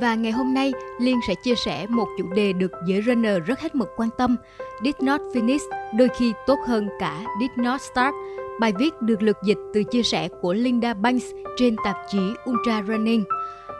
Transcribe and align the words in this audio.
Và 0.00 0.14
ngày 0.14 0.32
hôm 0.32 0.54
nay, 0.54 0.72
Liên 0.98 1.20
sẽ 1.28 1.34
chia 1.34 1.54
sẻ 1.54 1.86
một 1.88 2.08
chủ 2.18 2.32
đề 2.34 2.52
được 2.52 2.72
giới 2.86 3.02
runner 3.02 3.42
rất 3.46 3.60
hết 3.60 3.74
mực 3.74 3.88
quan 3.96 4.08
tâm. 4.18 4.36
Did 4.84 4.94
not 5.00 5.20
finish 5.34 5.92
đôi 5.98 6.08
khi 6.18 6.32
tốt 6.46 6.58
hơn 6.66 6.88
cả 6.98 7.20
did 7.40 7.50
not 7.56 7.80
start. 7.80 8.14
Bài 8.60 8.72
viết 8.78 9.02
được 9.02 9.22
lược 9.22 9.36
dịch 9.44 9.58
từ 9.74 9.82
chia 9.84 10.02
sẻ 10.02 10.28
của 10.40 10.52
Linda 10.52 10.94
Banks 10.94 11.24
trên 11.56 11.76
tạp 11.84 11.96
chí 12.08 12.18
Ultra 12.50 12.82
Running. 12.88 13.24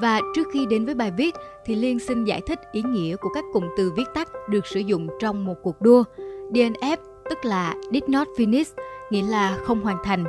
Và 0.00 0.20
trước 0.34 0.48
khi 0.52 0.66
đến 0.66 0.84
với 0.84 0.94
bài 0.94 1.12
viết 1.16 1.34
thì 1.64 1.74
Liên 1.74 1.98
xin 1.98 2.24
giải 2.24 2.40
thích 2.40 2.60
ý 2.72 2.82
nghĩa 2.82 3.16
của 3.16 3.28
các 3.34 3.44
cụm 3.52 3.64
từ 3.76 3.92
viết 3.96 4.06
tắt 4.14 4.28
được 4.48 4.66
sử 4.66 4.80
dụng 4.80 5.08
trong 5.20 5.44
một 5.44 5.54
cuộc 5.62 5.80
đua. 5.80 6.04
DNF 6.50 6.96
tức 7.30 7.44
là 7.44 7.74
did 7.92 8.02
not 8.08 8.28
finish, 8.36 8.74
nghĩa 9.10 9.22
là 9.22 9.58
không 9.64 9.80
hoàn 9.80 9.96
thành. 10.04 10.24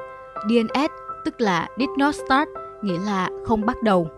DNS 0.49 0.91
tức 1.25 1.41
là 1.41 1.69
did 1.77 1.89
not 1.97 2.15
start, 2.15 2.49
nghĩa 2.81 2.99
là 3.05 3.29
không 3.45 3.65
bắt 3.65 3.83
đầu. 3.83 4.09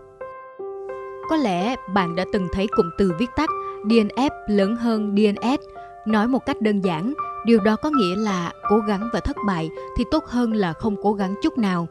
Có 1.30 1.36
lẽ 1.36 1.76
bạn 1.94 2.16
đã 2.16 2.24
từng 2.32 2.48
thấy 2.52 2.66
cụm 2.76 2.90
từ 2.98 3.12
viết 3.18 3.30
tắt 3.36 3.50
DNF 3.84 4.30
lớn 4.46 4.76
hơn 4.76 5.16
DNS. 5.16 5.60
Nói 6.06 6.28
một 6.28 6.46
cách 6.46 6.60
đơn 6.60 6.80
giản, 6.80 7.14
điều 7.46 7.60
đó 7.60 7.76
có 7.76 7.90
nghĩa 7.90 8.16
là 8.16 8.52
cố 8.68 8.78
gắng 8.78 9.08
và 9.12 9.20
thất 9.20 9.36
bại 9.46 9.70
thì 9.96 10.04
tốt 10.10 10.24
hơn 10.26 10.52
là 10.52 10.72
không 10.72 10.96
cố 11.02 11.12
gắng 11.12 11.34
chút 11.42 11.58
nào. 11.58 11.88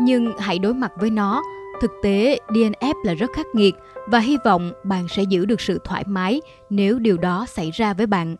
Nhưng 0.00 0.38
hãy 0.38 0.58
đối 0.58 0.74
mặt 0.74 0.92
với 1.00 1.10
nó. 1.10 1.42
Thực 1.80 1.90
tế, 2.02 2.40
DNF 2.48 2.94
là 3.04 3.14
rất 3.14 3.30
khắc 3.34 3.46
nghiệt 3.54 3.74
và 4.06 4.18
hy 4.18 4.36
vọng 4.44 4.72
bạn 4.84 5.06
sẽ 5.08 5.22
giữ 5.22 5.44
được 5.44 5.60
sự 5.60 5.80
thoải 5.84 6.04
mái 6.06 6.40
nếu 6.70 6.98
điều 6.98 7.18
đó 7.18 7.46
xảy 7.48 7.70
ra 7.70 7.94
với 7.94 8.06
bạn. 8.06 8.36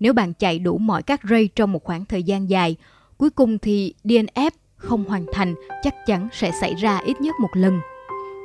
Nếu 0.00 0.12
bạn 0.12 0.32
chạy 0.34 0.58
đủ 0.58 0.78
mọi 0.78 1.02
các 1.02 1.20
ray 1.30 1.48
trong 1.54 1.72
một 1.72 1.84
khoảng 1.84 2.04
thời 2.04 2.22
gian 2.22 2.50
dài, 2.50 2.76
cuối 3.18 3.30
cùng 3.30 3.58
thì 3.58 3.94
DNF 4.04 4.50
không 4.76 5.04
hoàn 5.04 5.26
thành 5.32 5.54
chắc 5.82 5.94
chắn 6.06 6.28
sẽ 6.32 6.50
xảy 6.60 6.74
ra 6.74 6.98
ít 6.98 7.20
nhất 7.20 7.34
một 7.40 7.50
lần 7.54 7.80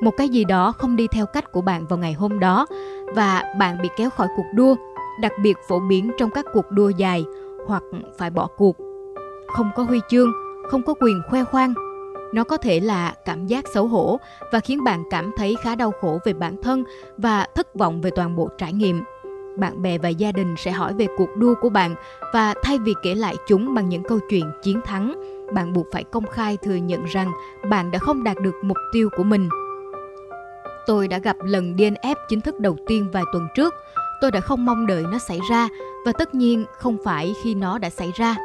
một 0.02 0.12
cái 0.18 0.30
gì 0.30 0.46
đó 0.46 0.72
không 0.72 0.96
đi 0.96 1.08
theo 1.08 1.26
cách 1.26 1.52
của 1.52 1.62
bạn 1.62 1.88
vào 1.88 2.00
ngày 2.00 2.14
hôm 2.14 2.40
đó 2.40 2.66
và 3.16 3.44
bạn 3.60 3.82
bị 3.82 3.90
kéo 3.98 4.10
khỏi 4.10 4.28
cuộc 4.38 4.46
đua, 4.54 4.76
đặc 5.22 5.32
biệt 5.42 5.58
phổ 5.68 5.80
biến 5.80 6.12
trong 6.18 6.30
các 6.30 6.46
cuộc 6.54 6.72
đua 6.72 6.90
dài 6.90 7.26
hoặc 7.68 7.84
phải 8.18 8.30
bỏ 8.30 8.48
cuộc. 8.58 8.76
Không 9.48 9.70
có 9.76 9.84
huy 9.84 10.00
chương, 10.10 10.32
không 10.70 10.84
có 10.84 10.94
quyền 11.02 11.22
khoe 11.30 11.44
khoang. 11.44 11.74
Nó 12.34 12.44
có 12.44 12.58
thể 12.58 12.80
là 12.80 13.14
cảm 13.26 13.48
giác 13.48 13.66
xấu 13.74 13.88
hổ 13.88 14.20
và 14.52 14.60
khiến 14.60 14.84
bạn 14.84 15.04
cảm 15.10 15.32
thấy 15.38 15.56
khá 15.64 15.76
đau 15.76 15.92
khổ 16.02 16.20
về 16.26 16.34
bản 16.34 16.62
thân 16.64 16.84
và 17.18 17.48
thất 17.56 17.76
vọng 17.76 18.02
về 18.02 18.12
toàn 18.16 18.36
bộ 18.36 18.50
trải 18.58 18.74
nghiệm. 18.74 19.04
Bạn 19.58 19.82
bè 19.82 19.98
và 19.98 20.10
gia 20.10 20.32
đình 20.32 20.56
sẽ 20.58 20.72
hỏi 20.72 20.94
về 20.94 21.08
cuộc 21.18 21.30
đua 21.38 21.54
của 21.62 21.70
bạn 21.70 21.96
và 22.34 22.54
thay 22.64 22.78
vì 22.78 22.94
kể 23.04 23.16
lại 23.16 23.36
chúng 23.48 23.74
bằng 23.74 23.90
những 23.90 24.04
câu 24.04 24.20
chuyện 24.30 24.46
chiến 24.64 24.82
thắng, 24.86 25.14
bạn 25.54 25.74
buộc 25.74 25.86
phải 25.92 26.04
công 26.04 26.28
khai 26.28 26.58
thừa 26.58 26.76
nhận 26.76 27.06
rằng 27.06 27.32
bạn 27.70 27.92
đã 27.92 28.00
không 28.00 28.24
đạt 28.24 28.38
được 28.42 28.56
mục 28.64 28.78
tiêu 28.94 29.10
của 29.18 29.24
mình 29.24 29.50
Tôi 30.86 31.08
đã 31.08 31.18
gặp 31.18 31.36
lần 31.44 31.76
DNF 31.76 32.16
chính 32.30 32.42
thức 32.42 32.60
đầu 32.60 32.78
tiên 32.88 33.10
vài 33.12 33.24
tuần 33.34 33.48
trước. 33.56 33.74
Tôi 34.22 34.32
đã 34.32 34.40
không 34.40 34.66
mong 34.66 34.88
đợi 34.88 35.04
nó 35.12 35.20
xảy 35.20 35.40
ra 35.50 35.68
và 36.06 36.12
tất 36.12 36.36
nhiên 36.36 36.66
không 36.80 36.98
phải 37.04 37.34
khi 37.44 37.56
nó 37.56 37.78
đã 37.78 37.90
xảy 37.90 38.12
ra. 38.16 38.36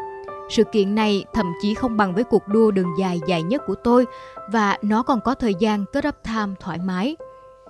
Sự 0.48 0.64
kiện 0.64 0.94
này 0.94 1.24
thậm 1.32 1.52
chí 1.62 1.74
không 1.74 1.96
bằng 1.96 2.14
với 2.14 2.24
cuộc 2.24 2.48
đua 2.48 2.70
đường 2.70 2.92
dài 2.98 3.20
dài 3.26 3.42
nhất 3.42 3.62
của 3.66 3.74
tôi 3.74 4.06
và 4.52 4.78
nó 4.82 5.02
còn 5.02 5.20
có 5.20 5.34
thời 5.34 5.54
gian 5.54 5.84
kết 5.92 6.08
up 6.08 6.14
time 6.24 6.54
thoải 6.60 6.78
mái. 6.78 7.16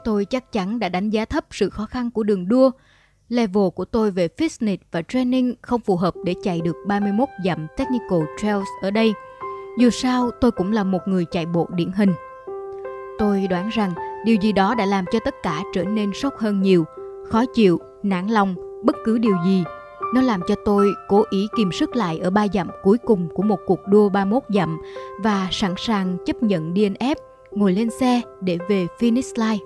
Tôi 0.04 0.24
chắc 0.24 0.52
chắn 0.52 0.78
đã 0.78 0.88
đánh 0.88 1.10
giá 1.10 1.24
thấp 1.24 1.44
sự 1.50 1.70
khó 1.70 1.86
khăn 1.86 2.10
của 2.10 2.22
đường 2.22 2.48
đua. 2.48 2.70
Level 3.28 3.68
của 3.74 3.84
tôi 3.84 4.10
về 4.10 4.28
fitness 4.36 4.76
và 4.92 5.02
training 5.02 5.54
không 5.60 5.80
phù 5.80 5.96
hợp 5.96 6.14
để 6.24 6.34
chạy 6.42 6.60
được 6.60 6.76
31 6.86 7.28
dặm 7.44 7.66
technical 7.76 8.20
trails 8.38 8.66
ở 8.82 8.90
đây. 8.90 9.14
Dù 9.78 9.90
sao, 9.90 10.30
tôi 10.40 10.50
cũng 10.50 10.72
là 10.72 10.84
một 10.84 10.98
người 11.06 11.24
chạy 11.24 11.46
bộ 11.46 11.68
điển 11.74 11.92
hình. 11.92 12.12
Tôi 13.18 13.46
đoán 13.50 13.68
rằng 13.68 13.92
điều 14.26 14.36
gì 14.36 14.52
đó 14.52 14.74
đã 14.74 14.86
làm 14.86 15.04
cho 15.12 15.18
tất 15.24 15.34
cả 15.42 15.62
trở 15.72 15.84
nên 15.84 16.12
sốc 16.12 16.38
hơn 16.38 16.62
nhiều, 16.62 16.84
khó 17.30 17.44
chịu, 17.54 17.80
nản 18.02 18.26
lòng, 18.26 18.54
bất 18.84 18.96
cứ 19.04 19.18
điều 19.18 19.36
gì. 19.44 19.64
Nó 20.14 20.22
làm 20.22 20.40
cho 20.48 20.54
tôi 20.64 20.94
cố 21.08 21.24
ý 21.30 21.48
kiềm 21.56 21.72
sức 21.72 21.96
lại 21.96 22.18
ở 22.18 22.30
ba 22.30 22.46
dặm 22.54 22.68
cuối 22.82 22.98
cùng 22.98 23.28
của 23.34 23.42
một 23.42 23.58
cuộc 23.66 23.80
đua 23.86 24.08
31 24.08 24.42
dặm 24.48 24.78
và 25.22 25.48
sẵn 25.50 25.74
sàng 25.76 26.16
chấp 26.26 26.42
nhận 26.42 26.74
DNF, 26.74 27.14
ngồi 27.50 27.72
lên 27.72 27.90
xe 27.90 28.20
để 28.40 28.58
về 28.68 28.86
finish 28.98 29.48
line. 29.48 29.64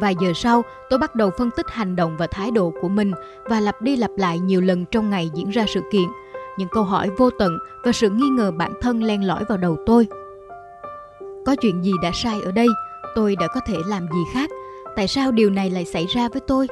Vài 0.00 0.14
giờ 0.20 0.32
sau, 0.34 0.62
tôi 0.90 0.98
bắt 0.98 1.14
đầu 1.14 1.30
phân 1.38 1.50
tích 1.50 1.66
hành 1.68 1.96
động 1.96 2.16
và 2.18 2.26
thái 2.26 2.50
độ 2.50 2.72
của 2.80 2.88
mình 2.88 3.12
và 3.44 3.60
lặp 3.60 3.82
đi 3.82 3.96
lặp 3.96 4.10
lại 4.16 4.38
nhiều 4.38 4.60
lần 4.60 4.84
trong 4.84 5.10
ngày 5.10 5.30
diễn 5.34 5.50
ra 5.50 5.64
sự 5.68 5.80
kiện. 5.92 6.08
Những 6.58 6.68
câu 6.72 6.84
hỏi 6.84 7.10
vô 7.18 7.30
tận 7.30 7.58
và 7.84 7.92
sự 7.92 8.10
nghi 8.10 8.28
ngờ 8.28 8.50
bản 8.50 8.72
thân 8.80 9.02
len 9.02 9.24
lỏi 9.24 9.44
vào 9.48 9.58
đầu 9.58 9.76
tôi– 9.86 10.06
có 11.46 11.56
chuyện 11.56 11.84
gì 11.84 11.92
đã 12.02 12.10
sai 12.14 12.40
ở 12.40 12.52
đây 12.52 12.68
tôi 13.14 13.36
đã 13.36 13.48
có 13.54 13.60
thể 13.66 13.76
làm 13.86 14.06
gì 14.12 14.20
khác? 14.32 14.50
Tại 14.96 15.08
sao 15.08 15.32
điều 15.32 15.50
này 15.50 15.70
lại 15.70 15.84
xảy 15.84 16.06
ra 16.06 16.28
với 16.28 16.40
tôi? 16.46 16.68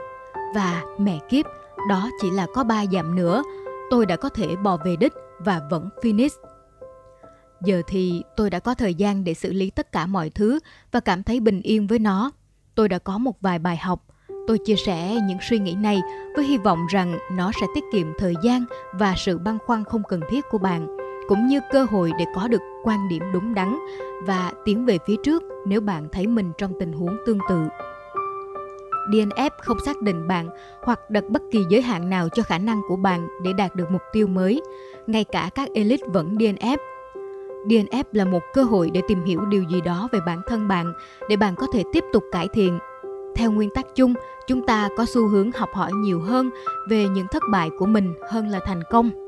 Và 0.55 0.83
mẹ 0.99 1.19
kiếp, 1.29 1.47
đó 1.89 2.11
chỉ 2.21 2.31
là 2.31 2.47
có 2.55 2.65
ba 2.65 2.87
dặm 2.87 3.15
nữa. 3.15 3.43
Tôi 3.91 4.07
đã 4.07 4.17
có 4.17 4.29
thể 4.29 4.57
bò 4.57 4.77
về 4.85 4.97
đích 4.97 5.13
và 5.39 5.61
vẫn 5.71 5.89
finish. 6.03 6.37
Giờ 7.63 7.83
thì 7.87 8.23
tôi 8.37 8.51
đã 8.51 8.59
có 8.59 8.75
thời 8.75 8.95
gian 8.95 9.25
để 9.25 9.35
xử 9.35 9.53
lý 9.53 9.71
tất 9.71 9.93
cả 9.93 10.07
mọi 10.07 10.31
thứ 10.31 10.59
và 10.93 11.01
cảm 11.01 11.23
thấy 11.23 11.41
bình 11.41 11.61
yên 11.63 11.87
với 11.87 11.99
nó. 11.99 12.31
Tôi 12.75 12.89
đã 12.89 12.99
có 12.99 13.19
một 13.19 13.41
vài 13.41 13.59
bài 13.59 13.77
học. 13.77 14.05
Tôi 14.47 14.59
chia 14.59 14.77
sẻ 14.77 15.19
những 15.29 15.39
suy 15.49 15.59
nghĩ 15.59 15.75
này 15.75 16.03
với 16.37 16.45
hy 16.45 16.59
vọng 16.59 16.87
rằng 16.93 17.19
nó 17.33 17.53
sẽ 17.61 17.67
tiết 17.75 17.85
kiệm 17.93 18.07
thời 18.19 18.35
gian 18.43 18.65
và 18.93 19.15
sự 19.17 19.39
băn 19.39 19.59
khoăn 19.67 19.85
không 19.85 20.03
cần 20.09 20.21
thiết 20.31 20.45
của 20.51 20.59
bạn, 20.59 20.87
cũng 21.29 21.47
như 21.47 21.61
cơ 21.73 21.87
hội 21.91 22.13
để 22.19 22.25
có 22.35 22.49
được 22.49 22.61
quan 22.89 23.09
điểm 23.09 23.23
đúng 23.33 23.55
đắn 23.55 23.79
và 24.27 24.53
tiến 24.65 24.87
về 24.87 24.99
phía 25.07 25.17
trước 25.23 25.43
nếu 25.67 25.81
bạn 25.81 26.09
thấy 26.13 26.27
mình 26.27 26.53
trong 26.59 26.73
tình 26.81 26.93
huống 26.93 27.17
tương 27.27 27.39
tự. 27.49 27.63
DNF 29.11 29.51
không 29.59 29.81
xác 29.81 30.03
định 30.03 30.29
bạn 30.29 30.49
hoặc 30.83 31.11
đặt 31.11 31.25
bất 31.29 31.43
kỳ 31.51 31.65
giới 31.71 31.83
hạn 31.83 32.11
nào 32.11 32.29
cho 32.29 32.43
khả 32.43 32.59
năng 32.59 32.81
của 32.89 32.97
bạn 32.97 33.29
để 33.45 33.53
đạt 33.53 33.75
được 33.75 33.91
mục 33.91 34.03
tiêu 34.13 34.27
mới, 34.27 34.63
ngay 35.07 35.25
cả 35.25 35.51
các 35.55 35.69
elite 35.75 36.07
vẫn 36.07 36.35
DNF. 36.35 36.77
DNF 37.67 38.05
là 38.13 38.25
một 38.25 38.43
cơ 38.55 38.63
hội 38.63 38.91
để 38.95 39.01
tìm 39.09 39.25
hiểu 39.25 39.41
điều 39.41 39.63
gì 39.63 39.81
đó 39.81 40.09
về 40.13 40.19
bản 40.27 40.41
thân 40.47 40.69
bạn 40.69 40.93
để 41.29 41.37
bạn 41.37 41.55
có 41.57 41.67
thể 41.73 41.83
tiếp 41.93 42.05
tục 42.13 42.23
cải 42.33 42.49
thiện. 42.49 42.79
Theo 43.35 43.51
nguyên 43.51 43.71
tắc 43.71 43.87
chung, 43.95 44.15
chúng 44.47 44.67
ta 44.67 44.89
có 44.97 45.05
xu 45.05 45.29
hướng 45.29 45.53
học 45.53 45.69
hỏi 45.73 45.93
nhiều 45.93 46.21
hơn 46.21 46.51
về 46.89 47.09
những 47.09 47.27
thất 47.31 47.43
bại 47.53 47.71
của 47.79 47.87
mình 47.87 48.15
hơn 48.31 48.49
là 48.49 48.61
thành 48.67 48.83
công 48.91 49.28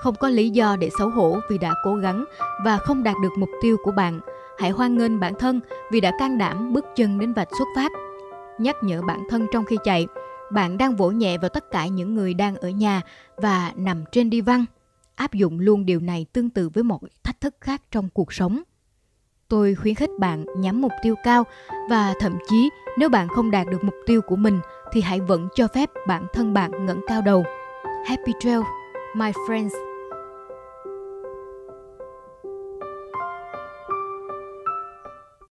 không 0.00 0.14
có 0.14 0.28
lý 0.28 0.50
do 0.50 0.76
để 0.76 0.90
xấu 0.98 1.10
hổ 1.10 1.38
vì 1.50 1.58
đã 1.58 1.74
cố 1.84 1.94
gắng 1.94 2.24
và 2.64 2.78
không 2.78 3.02
đạt 3.02 3.16
được 3.22 3.32
mục 3.38 3.50
tiêu 3.60 3.76
của 3.84 3.92
bạn. 3.92 4.20
Hãy 4.58 4.70
hoan 4.70 4.98
nghênh 4.98 5.20
bản 5.20 5.34
thân 5.38 5.60
vì 5.90 6.00
đã 6.00 6.12
can 6.18 6.38
đảm 6.38 6.72
bước 6.72 6.84
chân 6.96 7.18
đến 7.18 7.32
vạch 7.32 7.48
xuất 7.58 7.68
phát. 7.76 7.92
Nhắc 8.58 8.76
nhở 8.82 9.02
bản 9.02 9.20
thân 9.30 9.46
trong 9.52 9.64
khi 9.64 9.76
chạy, 9.84 10.06
bạn 10.52 10.78
đang 10.78 10.96
vỗ 10.96 11.10
nhẹ 11.10 11.38
vào 11.38 11.48
tất 11.48 11.70
cả 11.70 11.86
những 11.86 12.14
người 12.14 12.34
đang 12.34 12.56
ở 12.56 12.68
nhà 12.68 13.00
và 13.36 13.72
nằm 13.76 14.04
trên 14.12 14.30
đi 14.30 14.40
văn. 14.40 14.64
Áp 15.14 15.34
dụng 15.34 15.60
luôn 15.60 15.86
điều 15.86 16.00
này 16.00 16.26
tương 16.32 16.50
tự 16.50 16.68
với 16.68 16.82
một 16.84 17.00
thách 17.24 17.40
thức 17.40 17.54
khác 17.60 17.82
trong 17.90 18.08
cuộc 18.14 18.32
sống. 18.32 18.62
Tôi 19.48 19.74
khuyến 19.74 19.94
khích 19.94 20.10
bạn 20.18 20.44
nhắm 20.56 20.80
mục 20.80 20.92
tiêu 21.02 21.14
cao 21.24 21.44
và 21.88 22.14
thậm 22.20 22.38
chí 22.48 22.70
nếu 22.98 23.08
bạn 23.08 23.28
không 23.28 23.50
đạt 23.50 23.66
được 23.70 23.84
mục 23.84 23.94
tiêu 24.06 24.20
của 24.20 24.36
mình 24.36 24.60
thì 24.92 25.00
hãy 25.00 25.20
vẫn 25.20 25.48
cho 25.54 25.68
phép 25.74 25.90
bản 26.06 26.26
thân 26.32 26.54
bạn 26.54 26.86
ngẩng 26.86 27.00
cao 27.06 27.22
đầu. 27.22 27.44
Happy 28.06 28.32
Trail, 28.40 28.60
my 29.16 29.30
friends! 29.30 29.89